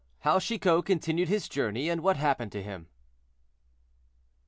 HOW 0.21 0.39
CHICOT 0.39 0.81
CONTINUED 0.87 1.27
HIS 1.29 1.47
JOURNEY, 1.47 1.87
AND 1.87 2.01
WHAT 2.01 2.17
HAPPENED 2.17 2.51
TO 2.53 2.63
HIM. 2.63 2.87